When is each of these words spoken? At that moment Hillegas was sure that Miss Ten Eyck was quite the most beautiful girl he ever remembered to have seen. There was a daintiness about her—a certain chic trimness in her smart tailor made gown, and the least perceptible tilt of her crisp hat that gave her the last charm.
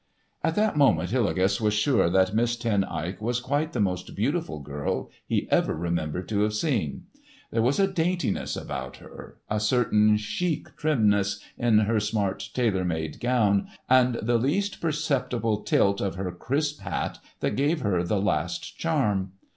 At 0.43 0.55
that 0.55 0.75
moment 0.75 1.11
Hillegas 1.11 1.61
was 1.61 1.75
sure 1.75 2.09
that 2.09 2.33
Miss 2.33 2.55
Ten 2.55 2.83
Eyck 2.85 3.21
was 3.21 3.39
quite 3.39 3.71
the 3.73 3.79
most 3.79 4.15
beautiful 4.15 4.59
girl 4.59 5.11
he 5.27 5.47
ever 5.51 5.75
remembered 5.75 6.27
to 6.29 6.39
have 6.39 6.55
seen. 6.55 7.03
There 7.51 7.61
was 7.61 7.77
a 7.79 7.85
daintiness 7.85 8.55
about 8.55 8.97
her—a 8.97 9.59
certain 9.59 10.17
chic 10.17 10.75
trimness 10.75 11.39
in 11.55 11.77
her 11.81 11.99
smart 11.99 12.49
tailor 12.55 12.83
made 12.83 13.19
gown, 13.19 13.67
and 13.87 14.15
the 14.15 14.39
least 14.39 14.81
perceptible 14.81 15.61
tilt 15.61 16.01
of 16.01 16.15
her 16.15 16.31
crisp 16.31 16.79
hat 16.79 17.19
that 17.41 17.55
gave 17.55 17.81
her 17.81 18.01
the 18.01 18.19
last 18.19 18.79
charm. 18.79 19.33